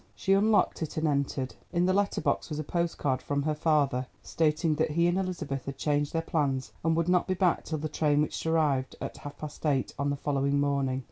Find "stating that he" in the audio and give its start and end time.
4.23-5.05